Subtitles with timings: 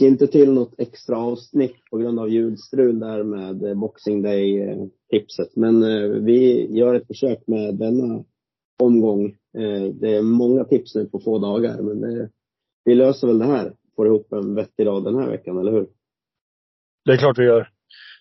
[0.00, 5.56] Fick inte till något extra avsnitt på grund av ljudstrul där med eh, Boxing Day-tipset.
[5.56, 8.24] Men eh, vi gör ett försök med denna
[8.82, 9.24] omgång.
[9.58, 12.30] Eh, Det är många tips nu på få dagar, men det,
[12.84, 13.72] vi löser väl det här.
[13.96, 15.86] Får ihop en vettig rad den här veckan, eller hur?
[17.04, 17.68] Det är klart vi gör.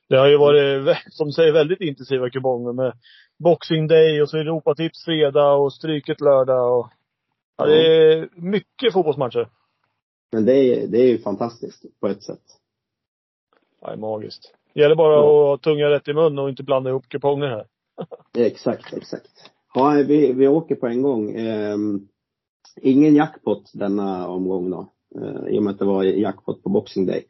[0.09, 2.93] Det har ju varit, som du säger, väldigt intensiva kuponger med
[3.43, 6.89] Boxing Day och så Europatips fredag och Stryket lördag och
[7.57, 9.49] Ja, det är mycket fotbollsmatcher.
[10.31, 12.41] Men det är, det är ju fantastiskt på ett sätt.
[13.81, 14.53] Det är magiskt.
[14.73, 15.19] Det gäller bara Ja.
[15.19, 17.65] att ha tungan rätt i mun och inte blanda ihop kuponger här.
[18.45, 19.51] Exakt, exakt.
[19.73, 21.35] Ja, vi, vi åker på en gång.
[21.35, 22.07] Ehm,
[22.81, 24.91] ingen jackpot denna omgång då.
[25.15, 27.25] Eh, I och med att det var jackpot på Boxing Day.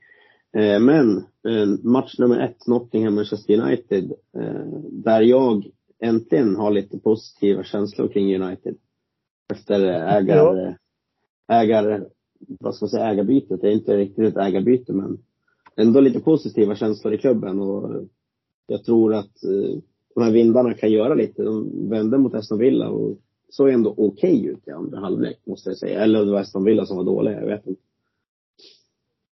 [0.57, 4.11] Eh, men eh, match nummer ett, Nottingham-Manchester United.
[4.37, 5.65] Eh, där jag
[6.01, 8.75] äntligen har lite positiva känslor kring United.
[9.53, 9.79] Efter
[10.17, 10.73] ägar, Ja.
[11.55, 12.07] ägar,
[12.47, 13.61] vad ska man säga, ägarbytet.
[13.61, 15.17] Det är inte riktigt ett ägarbyte men
[15.75, 18.03] ändå lite positiva känslor i klubben och
[18.67, 19.79] jag tror att eh,
[20.15, 21.43] de här vindarna kan göra lite.
[21.43, 23.17] De vände mot Aston Villa och
[23.49, 25.99] såg ändå okej ut i andra halvlek måste jag säga.
[26.03, 27.81] Eller det var Aston Villa som var dåliga, jag vet inte.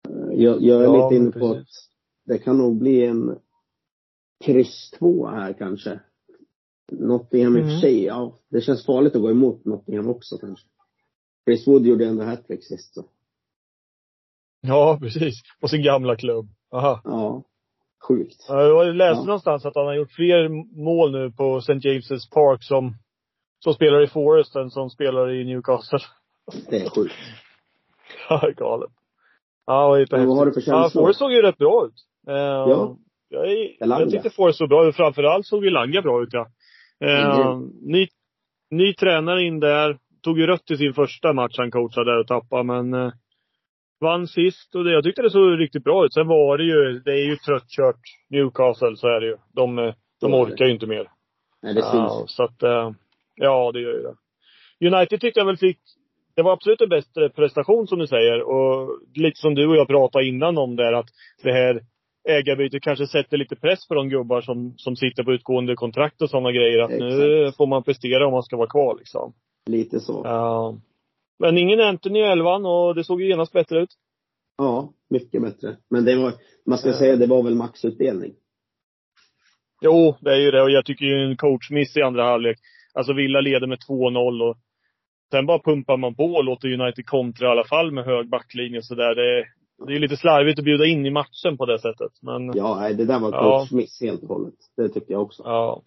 [0.09, 1.90] Eh, Jag, jag är Ja, lite inne på att precis.
[2.25, 3.36] det kan nog bli en
[4.45, 6.00] kryss två här kanske.
[6.92, 7.81] Nottingham i och för Mm.
[7.81, 8.36] sig, ja.
[8.50, 10.67] Det känns farligt att gå emot Nottingham också kanske.
[11.46, 13.06] Chris Wood gjorde ändå hattrick sist så.
[14.62, 15.34] Ja, precis.
[15.62, 16.47] På sin gamla klubb.
[16.72, 17.02] Aha.
[17.03, 17.44] Ja.
[18.08, 18.46] Sjukt.
[18.47, 19.25] Ja, Jag läste Ja.
[19.25, 20.50] någonstans att han har gjort fler
[20.84, 21.74] mål nu på St.
[21.74, 22.96] James' Park som,
[23.64, 26.00] som spelar i Forest än som spelar i Newcastle.
[26.69, 27.14] Det är sjukt.
[28.30, 28.90] Ja, det är galet.
[29.66, 31.03] Ja, vad Men vad har du för Ja, känslor?
[31.03, 31.94] Forest såg ju rätt bra ut.
[32.28, 32.98] Eh, Ja.
[33.30, 33.48] Jag,
[33.80, 34.96] jag tyckte Forest såg bra ut.
[34.96, 36.48] Framförallt såg ju Langa bra ut ja.
[37.06, 37.68] Eh, Mm.
[37.81, 38.08] ny,
[38.72, 39.98] ny tränare in där.
[40.25, 43.12] Tog ju rött i sin första match han coachade där och tappade men eh,
[44.02, 46.13] vann sist och det, jag tyckte det såg riktigt bra ut.
[46.13, 49.38] Sen var det ju, det är ju tröttkört Newcastle, så är det ju.
[49.53, 51.09] De, eh, de orkar ju inte mer.
[51.62, 51.94] Nej, det syns.
[51.94, 52.91] Ja, så att, eh,
[53.36, 54.16] ja det gör ju det.
[54.88, 55.80] United tyckte jag väl fick,
[56.36, 59.88] det var absolut en bättre prestation som du säger och lite som du och jag
[59.88, 61.07] pratade innan om där att
[61.44, 61.81] det här
[62.30, 66.30] ägarbytet kanske sätter lite press på de gubbar som, som sitter på utgående kontrakt och
[66.30, 66.80] sådana grejer.
[66.80, 67.57] Att nu Exakt.
[67.57, 69.34] får man prestera om man ska vara kvar liksom.
[69.66, 70.22] Lite så.
[70.24, 70.78] Ja.
[71.40, 73.90] Men ingen Anthony i elvan och det såg ju genast bättre ut.
[74.58, 75.78] Ja, mycket bättre.
[75.90, 76.34] Men det var,
[76.66, 78.34] man ska säga, det var väl maxutdelning.
[79.81, 80.62] Jo, det är ju det.
[80.62, 82.58] Och jag tycker ju en coachmiss i andra halvlek.
[82.94, 84.58] Alltså Villa leder med 2-0 och
[85.31, 88.78] sen bara pumpar man på och låter United kontra i alla fall med hög backlinje
[88.78, 89.16] och sådär.
[89.16, 89.46] Det,
[89.88, 92.12] det är lite slarvigt att bjuda in i matchen på det sättet.
[92.22, 93.42] Men Ja, nej, det där var Ja.
[93.59, 94.54] coachmiss helt och hållet.
[94.78, 95.44] Det tycker jag också.
[95.46, 95.81] Ja.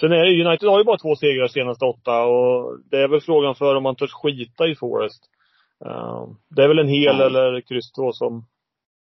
[0.00, 3.20] Sen är det, United har ju bara två segrar senaste åtta och det är väl
[3.20, 5.24] frågan för om man törs skita i Forest.
[5.86, 7.26] Uh, det är väl en hel Nej.
[7.26, 8.44] eller kryss två som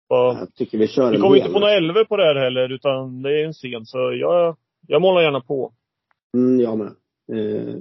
[0.08, 0.36] ja.
[0.38, 3.22] Jag tycker vi kör Vi kommer inte på några elva på det här heller utan
[3.22, 4.56] det är en scen så jag,
[4.86, 5.72] jag målar gärna på.
[6.34, 6.92] Mm, jag med.
[7.32, 7.76] Eh,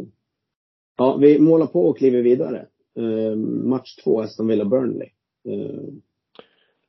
[0.98, 2.66] ja, vi målar på och kliver vidare.
[2.98, 5.10] Eh, match två, Aston Villa Burnley.
[5.50, 5.94] Eh,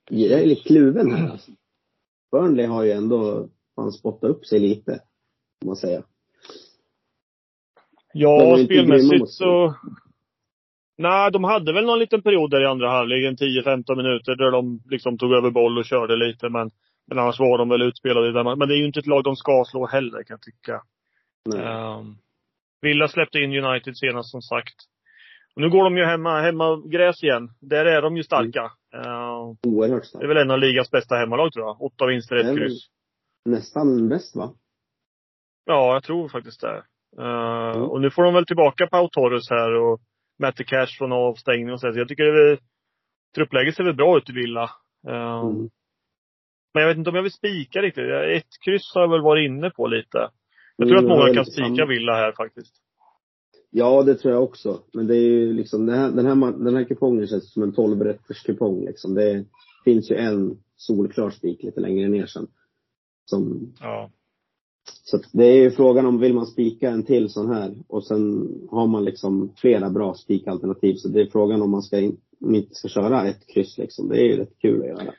[0.09, 1.51] jag är lite kluven här alltså.
[2.33, 5.01] Burnley har ju ändå fan spottat upp sig lite.
[5.61, 6.01] Får man säga.
[6.01, 6.07] De
[8.13, 9.75] Ja, spelmässigt så
[11.01, 14.51] Nej, de hade väl någon liten period där i andra halvlek, en 10-15 minuter, där
[14.51, 16.49] de liksom tog över boll och körde lite.
[16.49, 16.71] Men,
[17.07, 18.59] men annars var de väl utspelade den matchen.
[18.59, 20.83] Men det är ju inte ett lag de ska slå heller, kan jag tycka.
[21.55, 22.19] Um,
[22.83, 24.75] Villa släppte in United senast, som sagt.
[25.55, 27.51] Och nu går de ju hemma, hemma gräs igen.
[27.61, 28.63] Där är de ju starka.
[28.95, 31.83] Uh, Oerhört det är väl en av ligans bästa hemmalag, tror jag.
[31.83, 32.87] Åtta vinster, ett kryss.
[33.45, 34.55] Nästan bäst va?
[35.71, 36.83] Ja, jag tror faktiskt det.
[37.19, 37.83] Uh, Mm.
[37.83, 40.01] Och nu får de väl tillbaka Pau Torres här och
[40.39, 41.87] Matte Cash från avstängning och så.
[41.95, 42.59] Jag tycker det är
[43.35, 44.71] truppläget ser väl bra ut i Villa.
[45.09, 45.69] Uh, Mm.
[46.75, 48.05] Men jag vet inte om jag vill spika riktigt.
[48.37, 50.29] Ett kryss har jag väl varit inne på lite.
[50.77, 51.87] Jag Mm, tror att jag många kan spika.
[51.87, 52.75] Villa här faktiskt.
[53.71, 54.81] Ja, det tror jag också.
[54.93, 57.73] Men det är ju liksom, den här, den här, den här kupongen känns som en
[57.73, 59.15] 12-rätters kupong liksom.
[59.15, 59.45] Det
[59.85, 62.47] finns ju en solklar spik lite längre ner sen.
[63.25, 64.11] Som, Ja.
[64.85, 68.49] Så det är ju frågan om, vill man spika en till sån här och sen
[68.71, 70.95] har man liksom flera bra spikalternativ.
[70.95, 74.09] Så det är frågan om man ska in, om inte ska köra ett kryss liksom.
[74.09, 75.15] Det är ju rätt kul att göra.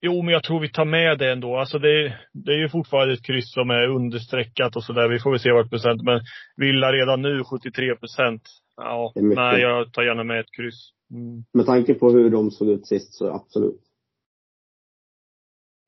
[0.00, 1.56] Jo, men jag tror vi tar med det ändå.
[1.56, 5.08] Alltså det, det är ju fortfarande ett kryss som är understreckat och sådär.
[5.08, 6.02] Vi får väl se vart procent.
[6.02, 6.20] Men
[6.56, 8.42] Villa redan nu 73 procent.
[8.76, 10.90] Ja, nej, jag tar gärna med ett kryss.
[11.10, 11.44] Mm.
[11.52, 13.80] Med tanke på hur de såg ut sist så absolut.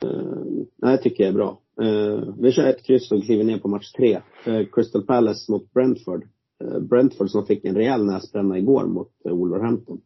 [0.05, 1.61] Uh, nej, tycker jag är bra.
[1.83, 4.21] Uh, vi kör ett kryss och kliver ner på match tre.
[4.47, 6.25] Uh, Crystal Palace mot Brentford.
[6.65, 10.01] Uh, Brentford som fick en rejäl näsbränna igår mot Wolverhampton.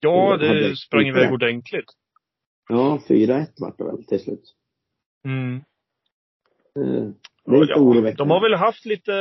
[0.00, 1.92] Ja, det sprang iväg ordentligt.
[2.68, 4.54] Ja, 4-1 vart det väl till slut.
[5.24, 5.60] Mm.
[6.74, 8.16] Det är lite Ja, oroväckande.
[8.16, 9.12] de har väl haft lite,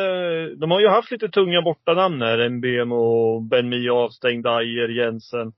[0.55, 2.49] de har ju haft lite tunga bortanamn här.
[2.49, 5.53] MBM och Ben Mee avstängd, Ajer, Jensen.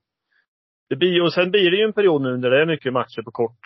[0.88, 3.22] Det blir, och sen blir det ju en period nu när det är mycket matcher
[3.22, 3.60] på kort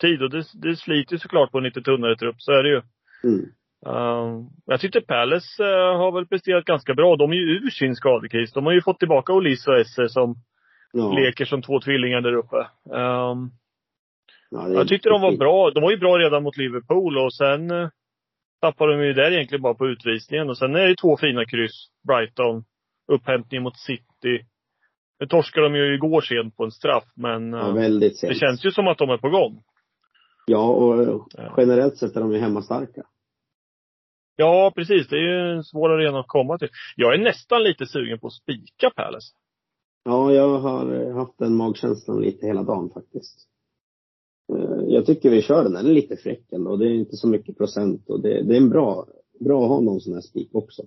[0.00, 2.68] tid och det, det sliter ju såklart på en lite tunnare trupp, så är det
[2.68, 2.82] ju.
[3.24, 3.46] Mm.
[3.86, 7.16] Uh, jag tyckte Palace uh, har väl presterat ganska bra.
[7.16, 8.52] De är ju ur sin skadekris.
[8.52, 10.36] De har ju fått tillbaka Olis och Esse som
[10.92, 12.56] Ja, leker som två tvillingar där uppe.
[12.84, 13.50] Um,
[14.50, 15.40] ja, jag tyckte de var fint.
[15.40, 15.70] bra.
[15.70, 17.88] De var ju bra redan mot Liverpool och sen uh,
[18.60, 20.50] tappade de ju där egentligen bara på utvisningen.
[20.50, 21.88] Och sen är det två fina kryss.
[22.08, 22.64] Brighton,
[23.12, 24.46] upphämtning mot City.
[25.20, 28.70] Nu torskade de ju igår sent på en straff, men uh, Ja, det känns ju
[28.70, 29.62] som att de är på gång.
[30.46, 33.02] Ja, och generellt sett är de ju hemmastarka.
[34.36, 35.08] Ja, precis.
[35.08, 36.68] Det är ju en svår arena att komma till.
[36.96, 39.34] Jag är nästan lite sugen på att spika Palace.
[40.04, 43.48] Ja, jag har eh, haft den magkänslan lite hela dagen faktiskt.
[44.52, 45.72] Eh, Jag tycker vi kör den.
[45.72, 46.76] Den är lite fräck ändå.
[46.76, 49.06] Det är inte så mycket procent och det, det är en bra,
[49.40, 50.82] bra att ha någon sån här spik också.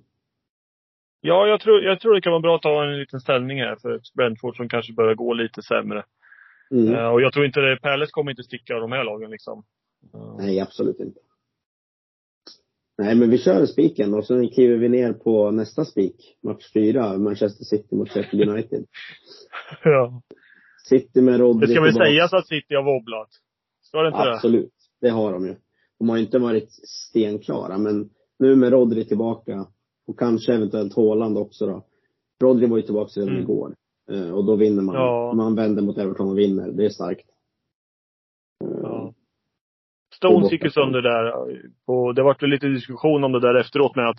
[1.21, 3.75] Ja, jag tror, jag tror det kan vara bra att ta en liten ställning här
[3.75, 6.03] för Brentford som kanske börjar gå lite sämre.
[6.71, 6.94] Mm.
[6.95, 9.63] Eh, och jag tror inte det, Palace kommer inte sticka av de här lagen liksom.
[10.13, 11.19] Eh, Nej, absolut inte.
[12.98, 16.38] Nej, men vi kör spiken och sen kliver vi ner på nästa spik.
[16.44, 18.86] Match fyra, Manchester City mot Sheffield United.
[19.83, 20.21] ja.
[20.89, 23.30] City med Rodri Det ska väl sägas att City har wobblat?
[23.81, 24.33] Ska det inte det?
[24.33, 24.74] Absolut.
[25.01, 25.56] Det har de ju.
[26.00, 29.68] De har ju inte varit stenklara, men nu med Rodri tillbaka
[30.07, 31.86] och kanske eventuellt Haaland också då.
[32.42, 33.42] Rodri var ju tillbaka redan Mm.
[33.44, 33.75] igår.
[34.11, 34.95] Eh, och då vinner man.
[34.95, 35.33] Ja.
[35.35, 36.71] Man vänder mot Everton och vinner.
[36.71, 37.25] Det är starkt.
[38.65, 39.13] Eh, Ja.
[40.15, 41.33] Stones gick ju sönder där.
[41.85, 44.17] Och det vart väl lite diskussion om det där efteråt med att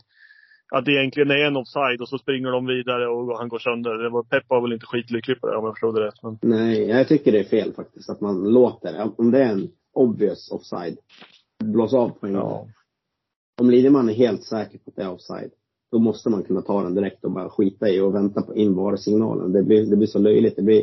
[0.72, 3.94] att det egentligen är en offside och så springer de vidare och han går sönder.
[3.98, 6.22] Det var, Pep var väl inte skitlycklig på det om jag förstod det rätt.
[6.22, 9.69] Men, Nej, jag tycker det är fel faktiskt att man låter, om det är en
[9.92, 10.98] obvious offside,
[11.64, 12.42] blås av på en gång.
[12.42, 12.66] ja.
[13.60, 15.50] Om Lideman är helt säker på att det är offside,
[15.92, 18.75] då måste man kunna ta den direkt och bara skita i och vänta på in
[18.75, 19.52] VAR-signalen.
[19.52, 20.56] Det blir, det blir så löjligt.
[20.56, 20.82] Det blir,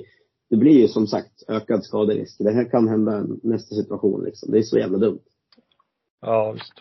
[0.50, 2.36] det blir ju som sagt ökad skaderisk.
[2.40, 4.52] Det här kan hända nästa situation liksom.
[4.52, 5.20] Det är så jävla dumt.
[6.22, 6.74] ja, visst.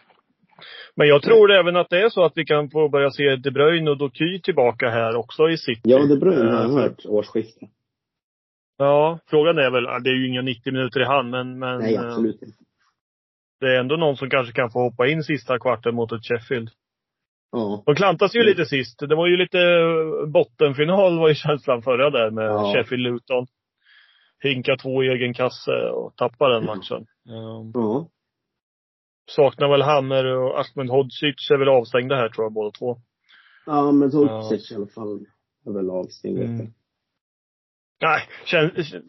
[0.94, 3.50] Men jag tror även att det är så att vi kan få börja se De
[3.50, 5.81] Bruyne och Doky tillbaka här också i City.
[5.84, 7.69] Ja, De Bruyne har jag Eh, hört årsskifte.
[8.78, 11.94] Ja, frågan är väl, det är ju inga 90 minuter i hand men, men Nej,
[11.94, 12.58] eh, absolut inte.
[13.61, 16.70] det är ändå någon som kanske kan få hoppa in sista kvarten mot ett Sheffield.
[17.58, 17.82] Ja.
[17.87, 18.49] De klantas ju Mm.
[18.50, 18.99] lite sist.
[18.99, 22.73] Det var ju lite eh, bottenfinal var ju känslan förra där med Ja.
[22.75, 23.47] Sheffield-Luton.
[24.43, 27.06] Hinka två i egen kasse och tappa den matchen.
[27.29, 28.08] Um, Ja.
[29.31, 32.97] saknar väl Hammer och Ahmed Hodzic är väl avstängda här tror jag båda två.
[33.66, 35.26] Ja, men Tolcic i alla fall
[35.66, 36.38] är väl avstängd.
[36.38, 36.66] Mm.
[38.02, 38.23] Nej,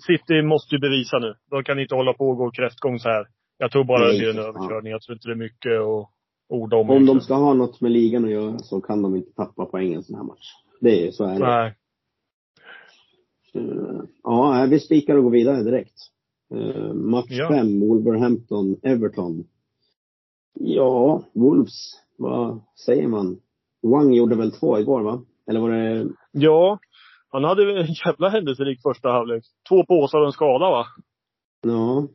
[0.08, 1.36] City måste ju bevisa nu.
[1.50, 3.26] De kan inte hålla på och gå kräftgång så här.
[3.58, 4.92] Jag tror bara Nej, det blir en överkörning.
[4.92, 6.10] Jag tror inte det är mycket att
[6.50, 6.82] orda om.
[6.82, 7.22] Om de egentligen.
[7.22, 10.16] ska ha något med ligan att göra så kan de inte tappa poäng en sån
[10.16, 10.54] här match.
[10.82, 11.46] Det är så är det.
[11.46, 11.76] Nej.
[14.24, 15.98] Ja, vi spikar och går vidare direkt.
[16.54, 17.48] Eh, match Ja.
[17.50, 19.44] fem, Wolverhampton, Everton.
[20.54, 23.40] Ja, Wolves, vad säger man?
[23.82, 25.22] Wang gjorde väl två igår va?
[25.48, 26.80] Eller var det, Ja,
[27.30, 29.44] han hade en jävla händelserik första halvlek.
[29.70, 30.86] Två påsar och en skada va?
[31.62, 32.08] ja.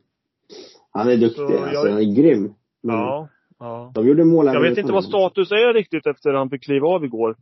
[0.91, 2.53] Han är duktig, Så jag- alltså han är grym.
[2.83, 3.27] Men Ja.
[3.63, 3.91] Ja.
[3.95, 7.05] De gjorde mål Jag vet inte vad status är riktigt efter han fick kliva av
[7.05, 7.35] igår.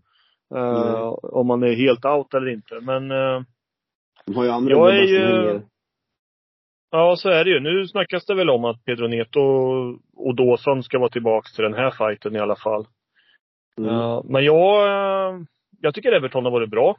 [0.53, 0.93] Nej.
[1.23, 2.79] om han är helt out eller inte.
[2.81, 3.41] Men eh,
[4.25, 5.61] De har ju andra Jag är ju-
[6.91, 7.59] ja, så är det ju.
[7.59, 9.39] Nu snackas det väl om att Pedro Neto
[10.15, 12.87] och Dawson ska vara tillbaks till den här fighten i alla fall.
[13.77, 13.89] Mm.
[13.95, 15.39] Eh, men jag, eh,
[15.81, 16.97] jag tycker Everton har varit bra.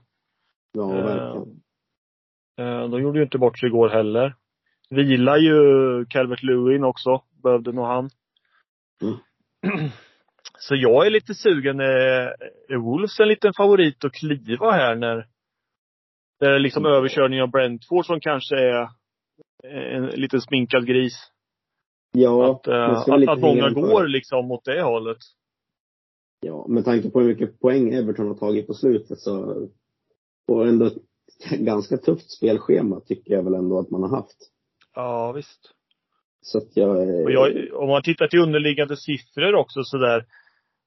[0.73, 1.61] Ja, verkligen.
[2.59, 4.35] eh, de gjorde ju inte bort sig igår heller.
[4.91, 5.57] Vilar ju
[6.07, 7.23] Calvert Lewin också.
[7.43, 8.11] Behövde nog han.
[9.02, 9.18] Mm.
[10.59, 11.80] Så jag är lite sugen.
[11.80, 12.35] Är,
[12.68, 15.26] är Wolves en liten favorit att kliva här när
[16.40, 18.88] det är liksom överkörning av Brentford som kanske är
[19.64, 21.14] en liten sminkad gris.
[22.12, 25.18] Ja, att, eh, att, att många går liksom åt det hållet.
[26.40, 29.66] Ja, med tanke på hur mycket poäng Everton har tagit på slutet så,
[30.49, 30.97] och ändå ett
[31.50, 34.37] ganska tufft spelschema tycker jag väl ändå att man har haft.
[34.94, 35.75] Ja, visst.
[36.42, 36.90] Så att jag,
[37.25, 40.25] Och jag, om man tittar till underliggande siffror också så där.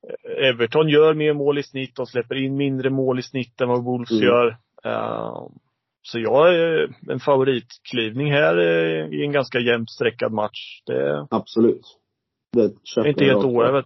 [0.08, 3.68] eh, Everton gör mer mål i snitt och släpper in mindre mål i snitt än
[3.70, 4.24] vad Wolves Mm.
[4.24, 4.48] gör.
[4.86, 5.48] Eh,
[6.02, 10.82] så jag är en favoritklivning här eh, i en ganska jämnt sträckad match.
[10.86, 11.98] Det absolut.
[12.54, 12.62] Det
[12.98, 13.86] är inte helt oävet.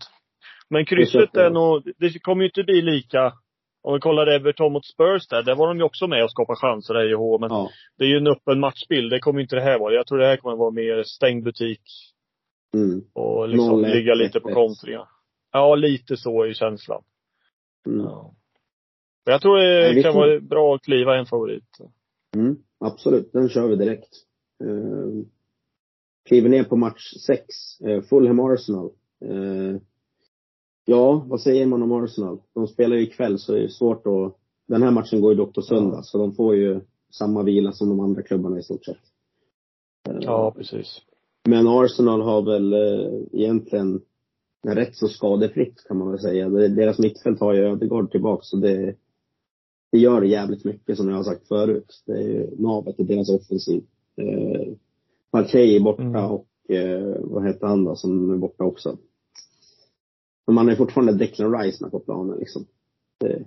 [0.70, 3.34] Men krysset är nog, det kommer ju inte bli lika
[3.82, 6.58] om vi kollar Everton mot Spurs där, där var de ju också med och skapade
[6.60, 7.70] chanser där i H, men Ja.
[7.98, 9.12] det är ju en öppen matchbild.
[9.12, 9.94] Det kommer inte det här vara.
[9.94, 11.82] Jag tror det här kommer vara mer stängd butik
[12.74, 13.02] Mm.
[13.14, 14.54] och liksom 0-1, ligga lite på 1-1.
[14.54, 15.08] kontringar.
[15.52, 17.04] Ja, lite så är känslan.
[17.88, 18.06] Mm.
[18.06, 18.34] Ja.
[19.26, 21.78] Jag tror det vi kan vara bra att kliva en favorit.
[22.36, 22.56] Mm.
[22.80, 24.10] Absolut, den kör vi direkt.
[24.64, 25.24] Uh,
[26.28, 27.46] kliver ner på match sex,
[27.88, 28.90] uh, Fulham Arsenal.
[29.26, 29.82] Eh,
[30.90, 32.40] ja, vad säger man om Arsenal?
[32.54, 34.36] De spelar ju ikväll så det är svårt att
[34.68, 36.02] Den här matchen går ju dock på söndag Ja.
[36.04, 36.82] så de får ju
[37.12, 38.98] samma vila som de andra klubbarna i stort sett.
[40.22, 41.02] Ja, precis.
[41.48, 44.02] Men Arsenal har väl eh, egentligen
[44.68, 46.50] rätt så skadefritt kan man väl säga.
[46.50, 48.96] Deras mittfält har ju Ödegaard tillbaka så det,
[49.92, 52.04] det gör jävligt mycket som jag har sagt förut.
[52.06, 53.84] Det är ju navet i deras offensiv.
[54.16, 54.74] Eh,
[55.32, 56.26] Partey är borta Mm.
[56.32, 58.98] och eh, vad heter han då som är borta också.
[60.50, 62.66] Men man är fortfarande Declan Rice med på planen liksom.
[63.20, 63.44] Det,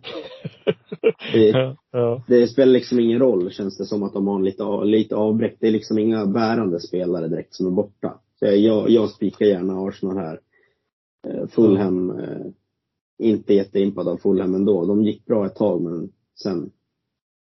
[1.32, 4.87] det, ja, det spelar liksom ingen roll känns det som att de har lite, av-
[4.87, 5.56] lite avbräck.
[5.61, 8.21] Det är liksom inga bärande spelare direkt som är borta.
[8.38, 10.40] Så jag, jag spikar gärna Arsenal här.
[11.28, 12.47] Eh, Fulham, eh,
[13.18, 14.85] inte jätteimpad av Fulham ändå.
[14.87, 16.71] De gick bra ett tag men sen,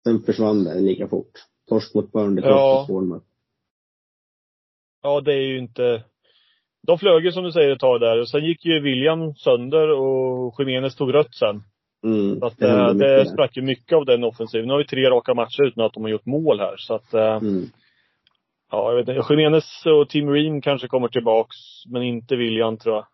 [0.03, 1.31] sen försvann det lika fort.
[1.69, 2.77] Torsk mot Burnley, torsk Ja.
[2.79, 3.25] mot Bournemouth.
[5.03, 6.03] ja, det är ju inte
[6.87, 10.55] de flög ju som du säger ett tag där sen gick ju William sönder och
[10.59, 11.63] Jiménez tog rött sen.
[12.03, 14.67] Mm, Så att det det, det sprack ju mycket av den offensiven.
[14.67, 16.75] Nu har vi tre raka matcher utan att de har gjort mål här.
[16.77, 17.63] Så att, eh, Mm.
[18.71, 19.33] ja, jag vet inte.
[19.33, 21.55] Jiménez och Tim Ream kanske kommer tillbaks,
[21.91, 23.05] men inte William tror jag.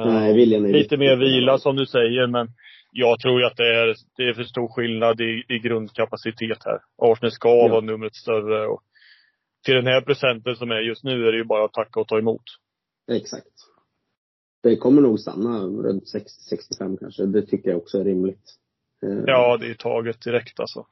[0.00, 2.48] Eh, Nej, William är Lite mer vila som du säger, men
[2.92, 6.78] jag tror ju att det är, det är för stor skillnad i, i grundkapacitet här.
[7.02, 7.68] Arsenal ska Ja.
[7.68, 8.80] vara numret större och
[9.64, 12.08] till den här procenten som är just nu är det ju bara att tacka och
[12.08, 12.42] ta emot.
[13.12, 13.46] Exakt.
[14.62, 17.26] Det kommer nog stanna runt 60-65 kanske.
[17.26, 18.56] Det tycker jag också är rimligt.
[19.02, 20.86] Eh, Ja, det är taget direkt alltså.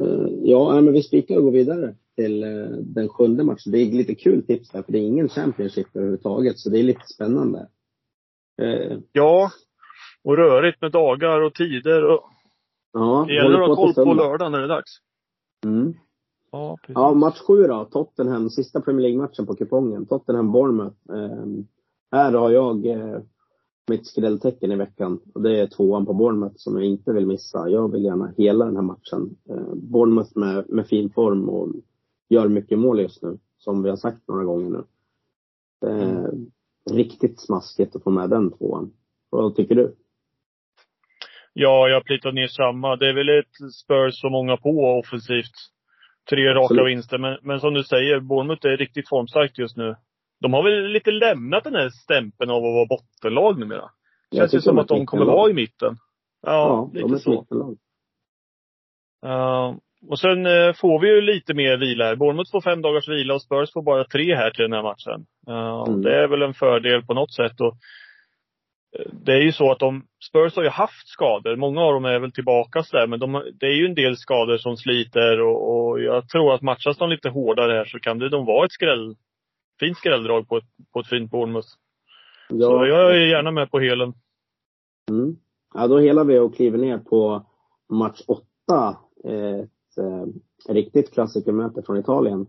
[0.00, 3.72] Eh, Ja, men vi spikar och går vidare till eh, den sjunde matchen.
[3.72, 6.82] Det är lite kul tips där, för det är ingen Championship överhuvudtaget, så det är
[6.82, 7.68] lite spännande.
[9.12, 9.50] Ja,
[10.22, 12.30] och rörigt med dagar och tider och
[12.92, 14.90] Ja, det gäller att ha koll på lördagen när det är dags.
[15.64, 15.94] Mm.
[16.54, 16.94] Ja, precis.
[16.94, 17.84] Ja, match sju då.
[17.84, 20.06] Tottenham, sista Premier League-matchen på kupongen.
[20.06, 20.94] Tottenham-Bournemouth.
[21.12, 21.64] Eh,
[22.12, 23.18] här har jag eh,
[23.90, 25.20] mitt skrälltecken i veckan.
[25.34, 27.68] Och det är tvåan på Bournemouth som jag inte vill missa.
[27.68, 29.36] Jag vill gärna hela den här matchen.
[29.50, 31.68] Eh, Bournemouth med, med fin form och
[32.28, 33.38] gör mycket mål just nu.
[33.58, 34.84] Som vi har sagt några gånger nu.
[35.90, 36.28] Eh,
[36.90, 38.92] Riktigt smaskigt att få med den tvåan.
[39.30, 39.94] Vad tycker du?
[41.52, 42.96] Ja, jag har plitat ner samma.
[42.96, 44.70] Det är väl ett Spurs som många på
[45.04, 45.73] offensivt.
[46.30, 46.86] Tre raka Absolut.
[46.86, 47.18] vinster.
[47.18, 49.96] Men, men som du säger, Bournemouth är riktigt formstarkt just nu.
[50.40, 53.90] De har väl lite lämnat den här stämpeln av att vara bottenlag numera.
[54.30, 55.96] Jag Känns ju som att de kommer vara i mitten.
[56.42, 57.46] Ja, Ja, lite så.
[59.26, 59.76] Uh,
[60.08, 62.16] och sen eh, får vi ju lite mer vila här.
[62.16, 65.26] Bournemouth får fem dagars vila och Spurs får bara tre här till den här matchen.
[65.48, 66.02] Uh, Mm.
[66.02, 67.60] Det är väl en fördel på något sätt.
[67.60, 67.74] Och,
[69.12, 71.56] det är ju så att de, Spurs har ju haft skador.
[71.56, 73.06] Många av dem är väl tillbaka sådär.
[73.06, 76.62] Men de, det är ju en del skador som sliter och, och jag tror att
[76.62, 79.16] matchas de lite hårdare här så kan det de vara ett skräll,
[79.80, 81.68] fint skrälldrag på ett, på ett fint Bournemouth.
[82.48, 84.12] Så jag är gärna med på helen.
[85.10, 85.36] Mm.
[85.74, 87.46] Ja, då helar vi och kliver ner på
[87.90, 88.98] match åtta.
[89.24, 92.46] Ett eh, riktigt klassikermöte från Italien.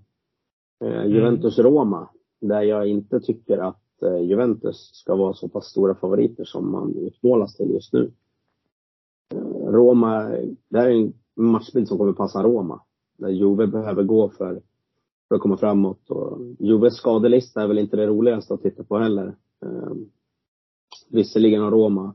[0.83, 2.09] Eh, Juventus-Roma.
[2.41, 6.71] Där jag inte tycker att eh, Eh, Juventus ska vara så pass stora favoriter som
[6.71, 8.11] man utmålas till just nu.
[9.33, 10.23] Eh, Roma,
[10.69, 12.81] det här är en matchbild som kommer passa Roma.
[13.17, 14.61] Där Juve behöver gå för,
[15.27, 16.09] för att komma framåt.
[16.09, 19.35] Och Juves skadelista är väl inte det roligaste att titta på heller.
[19.65, 19.93] Eh,
[21.09, 22.13] visserligen har Roma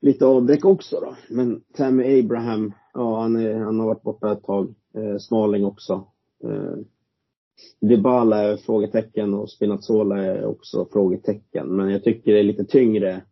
[0.00, 1.16] lite avbräck också då.
[1.30, 4.74] Men Tammy Abraham, ja han, är, han har varit borta ett tag.
[4.94, 6.04] Eh, Smalling också.
[6.44, 6.74] Eh,
[7.80, 11.76] Dybala är frågetecken och Spinazzola är också frågetecken.
[11.76, 13.22] Men jag tycker det är lite tyngre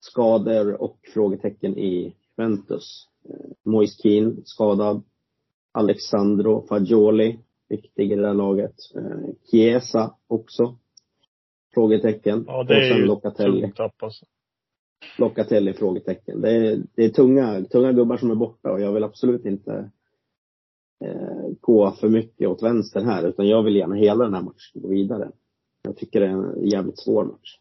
[0.00, 3.08] skador och frågetecken i Juventus.
[3.28, 5.02] Eh, Moise Keane skadad.
[5.74, 7.38] Alexandro Fagioli
[7.72, 8.74] viktig i det där laget.
[8.96, 10.78] Eh, Chiesa också.
[11.74, 12.44] Frågetecken.
[12.46, 13.60] Ja, det och sen Locatelli.
[13.60, 14.26] tungt tapp alltså.
[15.18, 16.40] Locatelli frågetecken.
[16.40, 19.90] Det är, det är tunga, tunga gubbar som är borta och jag vill absolut inte
[21.60, 24.88] gå för mycket åt vänster här utan jag vill gärna hela den här matchen gå
[24.88, 25.28] vidare.
[25.82, 27.56] Jag tycker det är en jävligt svår match.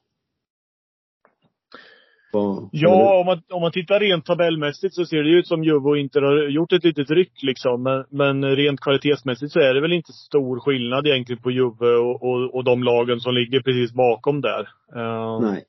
[2.33, 5.89] Vad- Ja, om man, om man tittar rent tabellmässigt så ser det ut som Juve
[5.89, 7.83] och Inter har gjort ett litet ryck liksom.
[7.83, 12.23] Men, men rent kvalitetsmässigt så är det väl inte stor skillnad egentligen på Juve och,
[12.23, 14.67] och, och de lagen som ligger precis bakom där.
[14.95, 15.63] Eh, Nej.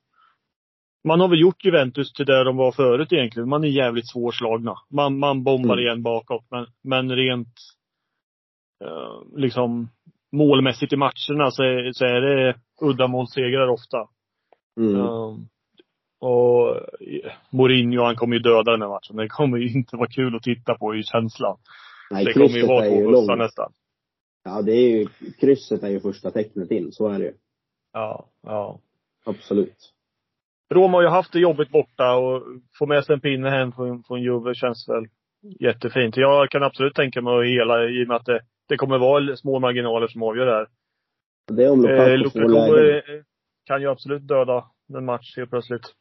[1.03, 3.49] Man har väl gjort Juventus till där de var förut egentligen.
[3.49, 4.75] Man är jävligt svårslagna.
[4.89, 5.85] Man, man bombar Mm.
[5.85, 6.45] igen bakåt.
[6.51, 7.53] Men, men rent
[8.83, 9.89] eh, liksom
[10.31, 14.07] målmässigt i matcherna så är, så är det uddamålssegrar ofta.
[14.79, 14.95] Mm.
[14.95, 15.47] Um,
[16.19, 16.79] och
[17.49, 19.15] Mourinho, han kommer ju döda den här matchen.
[19.15, 21.57] Det kommer ju inte vara kul att titta på i känslan.
[22.11, 23.73] Nej, det kommer ju vara två bussar nästan.
[24.43, 25.07] Ja, det är ju,
[25.39, 26.91] krysset är ju första tecknet in.
[26.91, 27.33] Så är det ju.
[27.93, 28.79] Ja, ja.
[29.25, 29.92] Absolut.
[30.73, 32.43] Roma har ju haft det jobbigt borta och
[32.79, 35.05] få med sig en pinne hem från, från Juve känns väl
[35.59, 36.17] jättefint.
[36.17, 39.35] Jag kan absolut tänka mig att hela i och med att det, det kommer vara
[39.35, 40.67] små marginaler som avgör det här.
[41.47, 43.23] Det är om Eh, Lukaku eh,
[43.65, 44.65] kan ju absolut döda
[44.97, 45.93] en match helt plötsligt.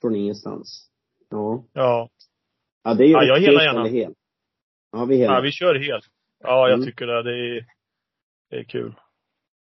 [0.00, 0.90] från ingenstans.
[1.30, 1.64] Ja.
[1.72, 2.08] Ja.
[2.84, 3.84] Ja, det är ju Ja, jag helar gärna.
[3.86, 4.14] hel.
[4.92, 5.34] Ja, vi helar.
[5.34, 6.04] ja, vi kör helt.
[6.42, 6.86] Ja, jag Mm.
[6.86, 7.22] tycker det.
[7.22, 7.66] Det är,
[8.50, 8.94] det är kul.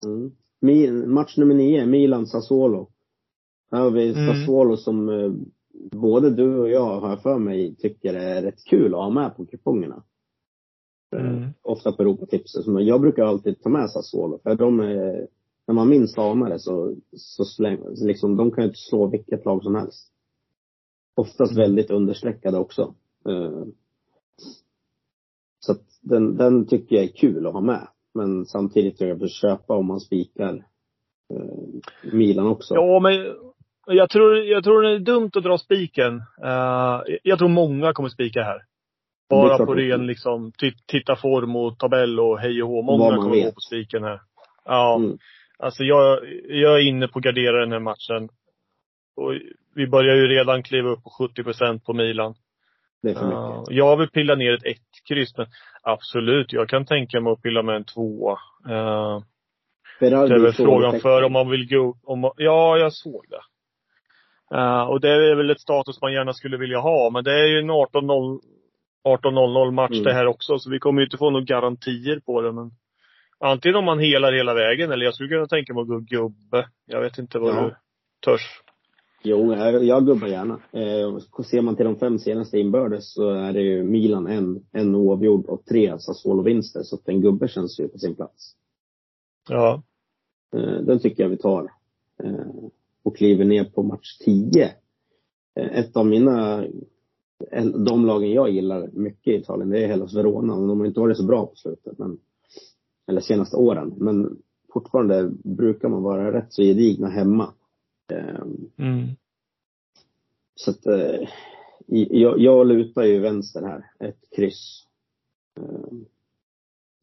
[0.05, 1.15] Mm.
[1.15, 2.91] Match nummer nio, Milan-Sassuolo.
[3.71, 4.27] Här har vi Mm.
[4.27, 5.33] Sassuolo som eh,
[6.01, 9.47] både du och jag har för mig tycker är rätt kul att ha med på
[9.47, 10.03] kupongerna.
[11.17, 11.49] Eh, Mm.
[11.63, 12.67] Ofta på Europatipset.
[12.67, 14.39] Men jag brukar alltid ta med Sassuolo.
[14.43, 15.27] För de är,
[15.67, 19.45] när man minst anar det så, så släng, liksom, de kan ju inte slå vilket
[19.45, 20.13] lag som helst.
[21.17, 21.63] Oftast Mm.
[21.63, 22.95] väldigt understreckade också.
[23.29, 23.65] Eh,
[25.63, 27.89] Så att den, den tycker jag är kul att ha med.
[28.15, 30.65] Men samtidigt tror jag att köpa om man spikar
[31.35, 32.75] eh, Milan också.
[32.75, 33.13] Ja, men
[33.95, 36.23] jag tror, jag tror det är dumt att dra spiken.
[36.45, 38.63] Eh, jag tror många kommer spika här.
[39.31, 42.83] Bara på ren liksom, ti- titta form och tabell och hej och hå.
[42.83, 43.55] Många kommer gå vet.
[43.55, 44.21] på spiken här.
[44.65, 44.97] Ja.
[44.97, 45.19] Mm.
[45.59, 48.29] Alltså jag, jag är inne på att gardera den här matchen.
[49.17, 49.33] Och
[49.75, 52.35] vi börjar ju redan kliva upp på 70 procent på Milan.
[53.03, 53.77] Det är för mycket.
[53.77, 55.47] jag vill pilla ner ett ett kryss, men
[55.83, 58.39] absolut, jag kan tänka mig att pilla med en tvåa.
[58.69, 59.23] Uh,
[60.01, 63.41] det är väl frågan för om man vill gå, om man, ja, jag såg det.
[64.55, 67.47] Eh, och det är väl ett status man gärna skulle vilja ha, men det är
[67.47, 68.41] ju en 18-0
[69.05, 70.05] 18-0 match Mm.
[70.05, 72.71] det här också, så vi kommer ju inte få några garantier på det, men
[73.39, 76.69] antingen om man helar hela vägen, eller jag skulle kunna tänka mig att gå gubbe.
[76.87, 77.63] Jag vet inte vad Ja.
[77.63, 77.75] du
[78.25, 78.61] törs.
[79.23, 80.55] Jo, jag, jag gubbar gärna.
[80.73, 84.95] Eh, ser man till de fem senaste inbördes så är det ju Milan en, en
[84.95, 86.83] oavgjord och tre Sassuolo-vinster.
[86.83, 88.53] Så att en gubbe känns ju på sin plats.
[89.49, 89.83] Ja.
[90.55, 91.63] Eh, den tycker jag vi tar.
[92.25, 92.31] Eh,
[93.03, 94.65] och kliver ner på match 10.
[95.61, 96.67] Eh, ett av mina,
[97.87, 100.55] de lagen jag gillar mycket i Italien, det är Hellas Verona.
[100.55, 102.19] Och de har inte varit så bra på slutet, men,
[103.09, 103.95] eller senaste åren.
[103.97, 104.39] Men
[104.73, 107.53] fortfarande brukar man vara rätt så gedigna hemma.
[108.13, 108.45] Eh,
[108.79, 109.09] Mm.
[110.55, 111.29] Så att, eh,
[112.11, 114.09] jag, jag lutar ju vänster här.
[114.09, 114.87] Ett kryss.
[115.61, 115.97] Eh,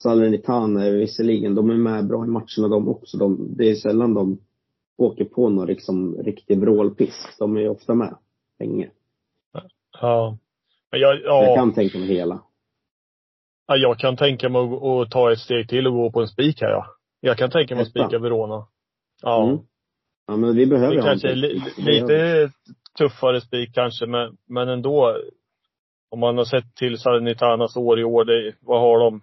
[0.04, 3.18] Salernitana är visserligen, de är med bra i matcherna de också.
[3.18, 4.38] De, det är sällan de
[4.98, 7.40] åker på någon liksom riktig vrålpisk.
[7.40, 8.16] De är ju ofta med
[8.60, 8.90] länge.
[10.02, 10.38] Ja.
[10.92, 11.44] Men jag, ja.
[11.44, 12.42] Jag kan tänka mig hela.
[13.68, 16.28] Ja, jag kan tänka mig att, att ta ett steg till och gå på en
[16.28, 16.86] spik här ja.
[17.20, 18.68] Jag kan tänka mig att spika Verona.
[19.22, 19.44] Ja.
[19.48, 19.60] Mm.
[20.28, 22.52] Ja men vi behöver Det kanske li, lite
[22.98, 25.18] tuffare spik kanske, men, men ändå.
[26.10, 29.22] Om man har sett till Salernitanas år i år, det, vad har de?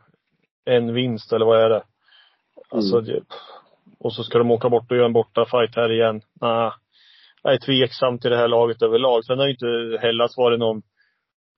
[0.64, 1.82] En vinst eller vad är det?
[2.70, 3.04] Alltså, Mm.
[3.04, 3.20] det,
[3.98, 6.20] och så ska de åka bort och göra en borta fight här igen.
[6.40, 6.72] Nah,
[7.42, 9.24] jag är tveksam till det här laget överlag.
[9.24, 10.82] Sen har ju inte Hellas varit någon,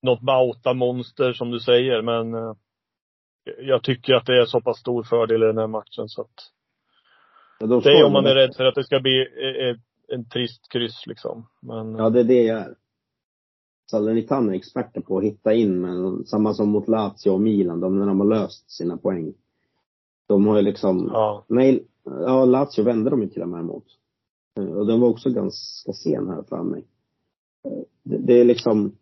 [0.03, 2.55] något Bauta-monster som du säger, men eh,
[3.59, 6.53] jag tycker att det är så pass stor fördel i den här matchen så att
[7.59, 9.81] Ja, de det är om man är rädd för att det ska bli eh, ett,
[10.09, 11.49] en trist kryss liksom.
[11.63, 12.75] Men Ja det är det jag är.
[13.91, 17.99] Salernitana är experter på att hitta in, men samma som mot Lazio och Milan, de,
[17.99, 19.35] när de har löst sina poäng.
[20.29, 21.45] De har ju liksom ja.
[22.11, 23.85] Ja Lazio vände de ju till och med mot.
[24.59, 26.85] Eh, Och den var också ganska sen här för mig.
[27.69, 28.97] Eh, Det, det är liksom,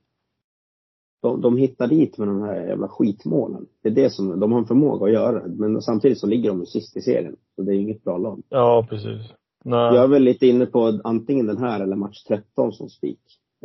[1.23, 3.67] de, de hittar dit med de här jävla skitmålen.
[3.83, 5.47] Det är det som, de har en förmåga att göra.
[5.49, 7.37] Men samtidigt så ligger de ju sist i serien.
[7.57, 8.43] Så det är inget bra lag.
[8.49, 9.33] Ja, precis.
[9.65, 9.95] Nej.
[9.95, 13.21] Jag är väl lite inne på antingen den här eller match 13 som spik.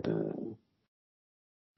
[0.08, 0.14] Eh,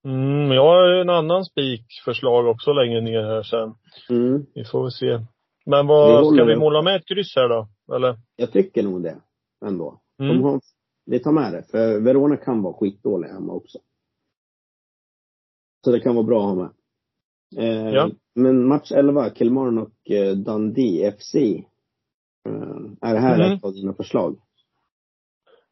[0.06, 3.74] Mm, jag har en annan spikförslag också längre ner här sen.
[4.10, 4.46] Mm.
[4.54, 5.20] Vi får väl se.
[5.66, 7.68] Men Vi vad, håller ska vi måla med ett kryss här då?
[7.96, 8.18] Eller?
[8.36, 9.18] Jag tycker nog det.
[9.66, 10.00] Ändå.
[10.18, 10.44] De Mm.
[10.44, 10.62] har,
[11.06, 11.64] vi tar med det.
[11.64, 13.80] För Verona kan vara skitdåliga hemma också.
[15.86, 16.70] Så det kan vara bra att ha med.
[17.58, 18.10] Eh, Ja.
[18.36, 21.36] Men match 11, Kilmarnock och eh, Dundee FC.
[21.36, 22.54] Eh,
[23.02, 23.52] är det här Mm.
[23.52, 24.38] ett av dina förslag?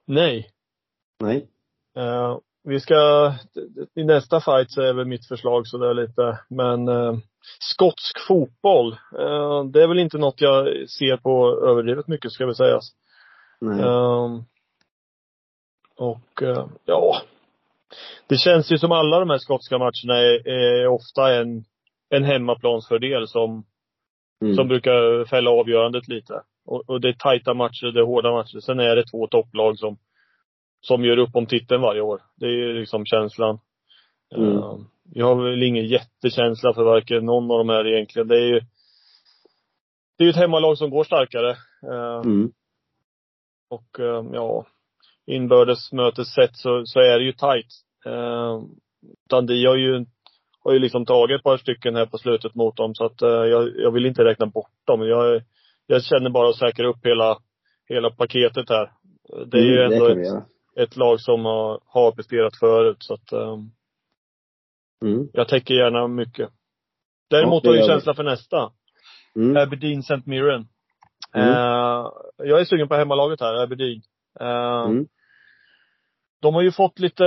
[0.07, 0.49] Nej.
[1.19, 1.47] Nej?
[1.97, 2.95] Eh, vi ska,
[3.95, 7.17] i nästa fight så är väl mitt förslag sådär lite, men eh,
[7.59, 12.55] skotsk fotboll, eh, det är väl inte något jag ser på överdrivet mycket ska vi
[12.55, 12.83] sägas.
[13.61, 13.79] Nej.
[13.79, 14.43] Ehm,
[15.97, 17.21] och eh, ja,
[18.27, 21.63] det känns ju som alla de här skotska matcherna är, är ofta en,
[22.09, 23.65] en hemmaplansfördel som,
[24.41, 24.55] Mm.
[24.55, 26.41] som brukar fälla avgörandet lite.
[26.65, 28.59] Och, och det är tajta matcher, det är hårda matcher.
[28.59, 29.97] Sen är det två topplag som,
[30.81, 32.21] som gör upp om titeln varje år.
[32.35, 33.59] Det är liksom känslan.
[34.35, 34.57] Mm.
[34.57, 38.27] Ehm, jag har väl ingen jättekänsla för varken någon av de här egentligen.
[38.27, 38.61] Det är ju
[40.17, 41.57] det är ju ett hemmalag som går starkare.
[41.83, 42.51] Ehm, Mm.
[43.69, 44.65] och eh, ja,
[45.25, 47.67] inbördes mötessätt så, så är det ju tajt.
[48.05, 48.61] Eh,
[49.29, 50.05] Dundee har ju,
[50.63, 53.29] har ju liksom tagit ett par stycken här på slutet mot dem så att eh,
[53.29, 55.01] jag, jag vill inte räkna bort dem.
[55.07, 55.41] Jag,
[55.87, 57.37] jag känner bara att säkra upp hela,
[57.89, 58.91] hela paketet här.
[59.45, 60.43] Det är ju Mm, ändå kan vi ett,
[60.89, 63.57] ett lag som har, har presterat förut så att eh,
[65.05, 65.27] Mm.
[65.33, 66.49] jag täcker gärna mycket.
[67.29, 68.71] Däremot har jag känsla för nästa.
[69.35, 69.57] Mm.
[69.57, 70.21] Aberdeen St.
[70.25, 70.67] Mirren.
[71.33, 71.49] Mm.
[71.49, 72.07] Eh,
[72.37, 74.01] jag är sugen på hemmalaget här, Aberdeen.
[74.39, 75.07] Mm.
[76.41, 77.23] De har ju fått lite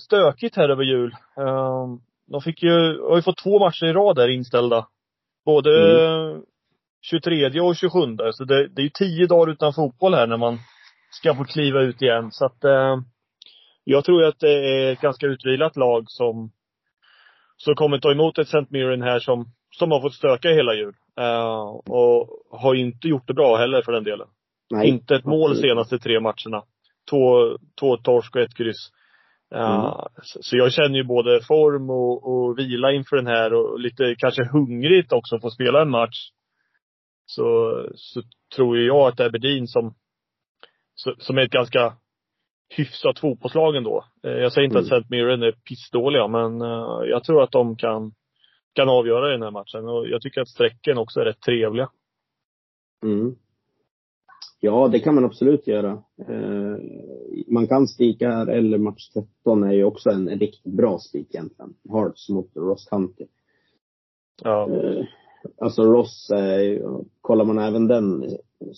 [0.00, 1.16] stökigt här över jul.
[1.36, 1.86] Eh,
[2.26, 4.86] De fick ju, har ju fått två matcher i rad där inställda.
[5.44, 5.70] Både
[7.02, 7.98] 23 och 27.
[8.32, 10.58] Så det, det är ju tio dagar utan fotboll här när man
[11.10, 12.32] ska få kliva ut igen.
[12.32, 12.96] Så att eh,
[13.84, 16.52] jag tror att det är ett ganska utvilat lag som,
[17.64, 18.66] som kommer ta emot ett St.
[18.70, 19.44] Mirren här som,
[19.78, 20.94] som har fått stöka hela jul.
[21.20, 22.28] Eh, och
[22.60, 24.28] har inte gjort det bra heller för den delen.
[24.70, 24.88] Nej.
[24.88, 26.62] Inte ett mål senaste tre matcherna.
[27.10, 28.90] Två, två torsk och ett kryss.
[29.50, 30.08] Ja, Mm.
[30.22, 34.14] så- Så jag känner ju både form och, och vila inför den här och lite
[34.18, 36.30] kanske hungrigt också att få spela en match.
[37.26, 38.22] Så, så
[38.56, 39.94] tror jag att Aberdeen som,
[40.94, 41.92] så- som är ett ganska
[42.68, 44.04] hyfsat fotbollslag ändå.
[44.22, 44.98] Eh, Jag säger inte att Mm.
[44.98, 45.06] St.
[45.10, 48.12] Mirren är pissdåliga, men eh, jag tror att de kan,
[48.72, 49.88] kan avgöra den här matchen.
[49.88, 51.90] Och jag tycker att strecken också är rätt trevliga.
[53.02, 53.34] Mm.
[54.60, 56.02] Ja, det kan man absolut göra.
[56.28, 56.76] Eh,
[57.48, 61.74] man kan spika här, eller match 13 är ju också en riktigt bra spik egentligen.
[61.92, 63.26] Hearts mot Ross County.
[64.42, 64.68] Ja.
[65.60, 66.82] Alltså Ross, är
[67.20, 68.24] kollar man även den,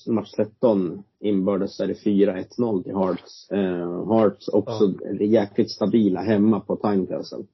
[0.07, 3.51] match 13 inbördes är det 4-1-0 till Hearts.
[3.51, 7.45] Eh, Hearts också jäkligt stabila hemma på Tynecastle.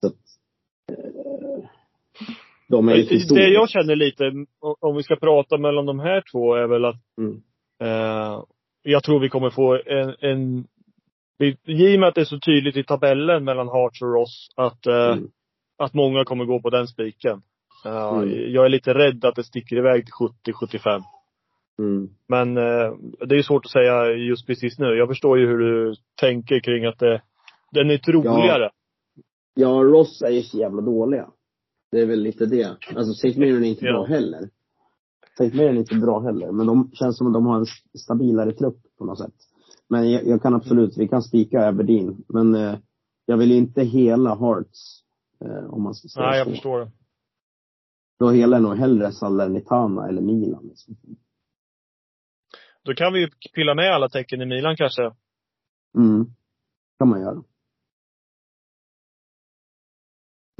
[0.00, 0.14] Så att,
[0.92, 1.64] eh,
[2.68, 4.24] de är ju till Det jag känner lite,
[4.80, 7.42] om vi ska prata mellan de här två, är väl att Mm.
[7.82, 8.42] eh,
[8.82, 10.66] jag tror vi kommer få en, en
[11.66, 14.86] i och med att det är så tydligt i tabellen mellan Hearts och Ross att,
[14.86, 15.30] eh, Mm.
[15.78, 17.42] att många kommer gå på den spiken.
[17.84, 18.52] Eh, Mm.
[18.52, 21.02] Jag är lite rädd att det sticker iväg till 70-75.
[21.78, 22.08] Mm.
[22.28, 22.94] Men eh,
[23.28, 24.86] det är svårt att säga just precis nu.
[24.86, 27.22] Jag förstår ju hur du tänker kring att det,
[27.72, 28.70] den är troligare.
[29.54, 31.30] Ja, Ross är ju så jävla dåliga.
[31.90, 32.76] Det är väl lite det.
[32.96, 33.40] Alltså St.
[33.40, 33.92] Mirren är inte Ja.
[33.92, 34.50] bra heller.
[35.40, 35.56] St.
[35.56, 36.52] Mirren är inte bra heller.
[36.52, 37.66] Men de känns som att de har en
[37.98, 39.34] stabilare trupp på något sätt.
[39.88, 42.24] Men jag, jag kan absolut, vi kan spika Aberdeen.
[42.28, 42.74] Men eh,
[43.26, 45.02] jag vill inte hela Hearts.
[45.44, 46.50] Eh, om man ska säga Nej, jag så.
[46.52, 46.90] förstår det.
[48.18, 50.66] Då hela jag nog hellre Salernitana eller Milan.
[50.68, 50.96] Liksom.
[52.84, 55.02] Då kan vi ju pilla med alla tecken i Milan kanske.
[55.96, 56.26] Mm.
[56.98, 57.42] kan man göra.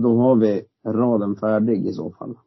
[0.03, 2.39] Då har vi raden färdig i så fall.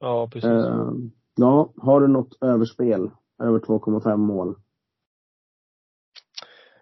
[0.00, 0.50] Ja, precis.
[0.50, 0.90] Eh,
[1.36, 3.10] ja, har du något överspel?
[3.42, 4.54] Över 2,5 mål?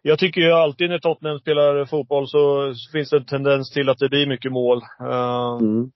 [0.03, 3.99] Jag tycker ju alltid när Tottenham spelar fotboll så finns det en tendens till att
[3.99, 4.83] det blir mycket mål.
[5.01, 5.91] Uh, Mm.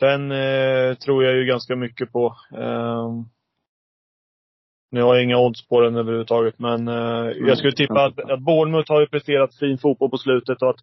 [0.00, 2.36] Den eh, tror jag ju ganska mycket på.
[2.52, 3.10] Eh,
[4.94, 8.40] nu har jag inga odds på den överhuvudtaget, men eh, jag skulle tippa att, att
[8.40, 10.80] Bournemouth har ju presterat fin fotboll på slutet och att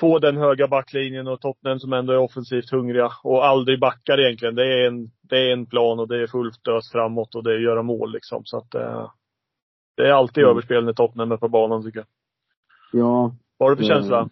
[0.00, 4.54] få den höga backlinjen och Tottenham som ändå är offensivt hungriga och aldrig backar egentligen.
[4.54, 7.50] Det är en, det är en plan och det är fullt ös framåt och det
[7.52, 8.44] är att göra mål liksom.
[8.44, 9.10] Så att eh,
[9.96, 10.50] det är alltid Mm.
[10.50, 12.06] överspel när Tottenham är på banan tycker jag.
[13.02, 13.96] Ja, Vad har du för Mm.
[14.02, 14.28] känsla?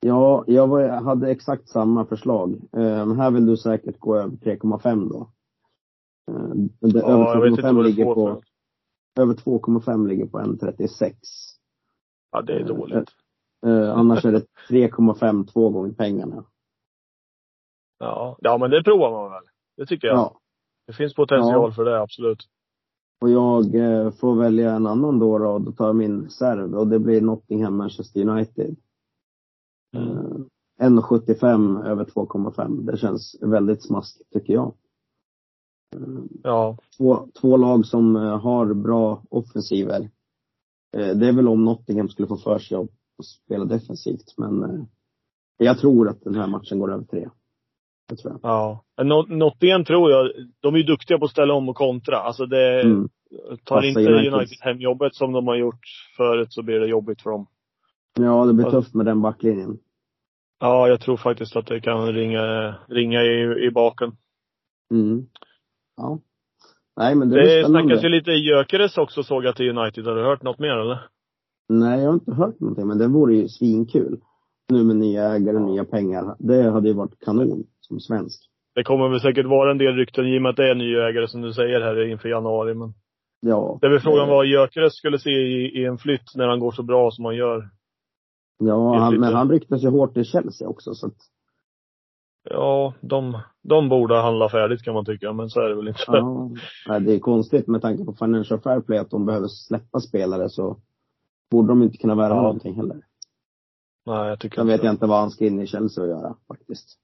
[0.00, 2.54] ja jag var, hade exakt samma förslag.
[2.76, 5.30] Eh, här vill du säkert gå över 3,5 då.
[6.30, 6.48] Eh,
[6.80, 8.42] det, Ja, över inte 2,5 vad det ligger på,
[9.20, 11.14] över 2,5 ligger på 1,36.
[12.32, 13.08] Ja, det är Eh, dåligt.
[13.66, 16.44] Eh, annars är det 3,5 två gånger pengarna.
[17.98, 18.36] Ja.
[18.40, 19.42] Ja, men det provar man väl.
[19.76, 20.16] Det tycker jag.
[20.16, 20.38] Ja.
[20.86, 21.72] Det finns potential Ja.
[21.72, 22.38] för det, absolut.
[23.20, 25.58] Och jag eh, får välja en annan då, då.
[25.58, 28.76] Då tar jag min reserv och det blir Nottingham Manchester United.
[29.96, 30.08] Mm.
[30.08, 30.36] Eh,
[30.80, 32.82] 1,75 över 2,5.
[32.90, 34.74] Det känns väldigt smaskigt tycker jag.
[36.42, 36.76] Ja.
[36.96, 40.00] två, två lag som eh, har bra offensiver.
[40.96, 42.90] Eh, det är väl om Nottingham skulle få för sig att
[43.24, 44.84] spela defensivt, men eh,
[45.58, 47.28] jag tror att den här matchen går över tre.
[48.08, 48.40] Det tror jag.
[48.50, 48.84] Ja.
[49.02, 52.16] Not- Nottingham tror jag, de är ju duktiga på att ställa om och kontra.
[52.16, 53.08] Alltså det, Mm.
[53.64, 54.34] tar Passa inte United.
[54.34, 55.80] United hem jobbet som de har gjort
[56.16, 57.46] förut så blir det jobbigt för dem.
[58.18, 58.70] Ja, det blir Ja.
[58.70, 59.78] tufft med den backlinjen.
[60.60, 64.16] Ja, jag tror faktiskt att det kan ringa, ringa i, i baken.
[64.90, 65.26] Mm.
[65.96, 66.18] Ja.
[66.96, 70.04] Nej, men det, Det, snackas ju lite Gyökeres också såg jag till United.
[70.06, 70.98] Har du hört något mer eller?
[71.68, 74.20] Nej, jag har inte hört någonting, men det vore ju svinkul.
[74.72, 76.36] Nu med nya ägare nya pengar.
[76.38, 78.40] Det hade ju varit kanon som svensk.
[78.74, 80.78] Det kommer väl säkert vara en del rykten i och med att det är en
[80.78, 82.74] ny ägare som du säger här inför januari.
[82.74, 82.94] Men
[83.40, 83.78] Ja.
[83.80, 86.72] det är väl frågan vad Gyökeres skulle se i, i en flytt när han går
[86.72, 87.68] så bra som han gör.
[88.58, 91.16] Ja, han, men han ryktas ju hårt i Chelsea också, så att,
[92.50, 96.02] Ja, de, de borde handla färdigt kan man tycka, men så är det väl inte.
[96.06, 96.50] ja.
[97.00, 100.76] Det är konstigt med tanke på Financial Fair Play att de behöver släppa spelare så
[101.50, 102.42] borde de inte kunna värva Ja.
[102.42, 102.96] någonting heller.
[104.06, 106.34] Nej, jag tycker Sen vet jag inte vad han ska in i Chelsea att göra
[106.48, 106.98] faktiskt.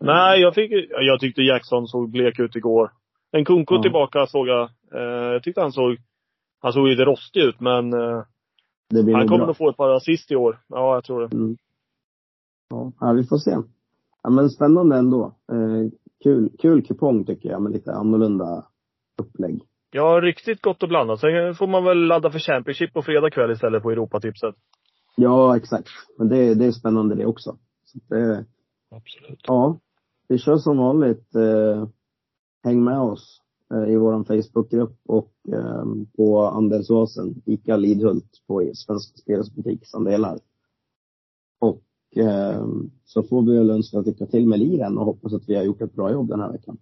[0.00, 2.92] Nej, jag, fick, jag tyckte Jackson såg blek ut igår.
[3.32, 3.82] En Kunko Ja.
[3.82, 4.62] tillbaka såg jag.
[4.94, 5.96] Eh, jag tyckte han såg,
[6.60, 8.22] han såg lite rostig ut men eh,
[8.92, 9.46] han kommer bra.
[9.46, 10.60] nog få ett par assist i år.
[10.68, 11.36] Ja, jag tror det.
[11.36, 11.56] Mm.
[13.00, 13.56] Ja, vi får se.
[14.24, 15.24] Ja, men spännande ändå.
[15.52, 15.90] Eh,
[16.22, 18.66] kul, kul kupong tycker jag med lite annorlunda
[19.22, 19.62] upplägg.
[19.90, 21.20] Ja, riktigt gott och blandat.
[21.20, 24.54] Sen får man väl ladda för Championship på fredag kväll istället på Europatipset.
[25.16, 25.88] Ja, exakt.
[26.18, 27.56] Men det, det är spännande det också.
[28.08, 28.44] Det,
[28.90, 29.40] Absolut.
[29.46, 29.78] ja,
[30.28, 31.34] vi kör som vanligt.
[31.34, 31.88] Eh,
[32.64, 33.40] häng med oss
[33.74, 35.84] eh, i vår Facebookgrupp och eh,
[36.16, 40.38] på Andersåsen, ICA Lidhult på Svenska Spelares butiksandelar.
[42.16, 42.66] Eh,
[43.04, 45.82] så får vi väl önska lycka till med liren och hoppas att vi har gjort
[45.82, 46.78] ett bra jobb den här veckan.